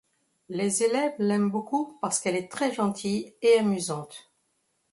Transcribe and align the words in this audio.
Les 0.49 0.81
élèves 0.81 1.13
l'aiment 1.19 1.51
beaucoup 1.51 1.99
parce 2.01 2.19
qu'elle 2.19 2.35
est 2.35 2.51
très 2.51 2.73
gentille 2.73 3.35
et 3.43 3.59
amusante. 3.59 4.31